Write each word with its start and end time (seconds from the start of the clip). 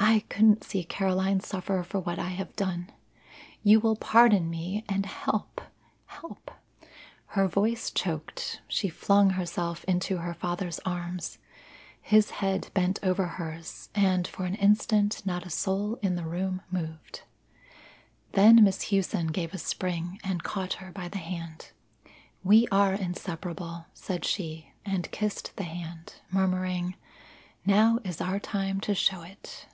I 0.00 0.20
couldn't 0.28 0.62
see 0.62 0.84
Caroline 0.84 1.40
suffer 1.40 1.82
for 1.82 1.98
what 1.98 2.20
I 2.20 2.28
have 2.28 2.54
done. 2.54 2.88
You 3.64 3.80
will 3.80 3.96
pardon 3.96 4.48
me 4.48 4.84
and 4.88 5.04
help 5.04 5.60
help" 6.06 6.52
Her 7.36 7.48
voice 7.48 7.90
choked. 7.90 8.60
She 8.68 8.88
flung 8.88 9.30
herself 9.30 9.82
into 9.84 10.18
her 10.18 10.34
father's 10.34 10.78
arms; 10.86 11.38
his 12.00 12.30
head 12.30 12.70
bent 12.74 13.00
over 13.02 13.26
hers, 13.26 13.90
and 13.94 14.26
for 14.28 14.44
an 14.44 14.54
instant 14.54 15.26
not 15.26 15.44
a 15.44 15.50
soul 15.50 15.96
in 16.00 16.14
the 16.14 16.24
room 16.24 16.62
moved. 16.70 17.22
Then 18.32 18.62
Miss 18.62 18.84
Hughson 18.90 19.26
gave 19.26 19.52
a 19.52 19.58
spring 19.58 20.20
and 20.22 20.44
caught 20.44 20.74
her 20.74 20.92
by 20.92 21.08
the 21.08 21.18
hand. 21.18 21.72
"We 22.44 22.68
are 22.70 22.94
inseparable," 22.94 23.86
said 23.94 24.24
she, 24.24 24.72
and 24.86 25.10
kissed 25.10 25.56
the 25.56 25.64
hand, 25.64 26.14
murmuring, 26.30 26.94
"Now 27.66 27.98
is 28.04 28.20
our 28.20 28.38
time 28.38 28.80
to 28.82 28.94
show 28.94 29.22
it." 29.22 29.66